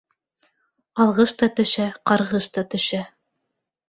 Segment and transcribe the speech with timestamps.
[1.03, 3.03] Алғыш та төшә, ҡарғыш та төшә.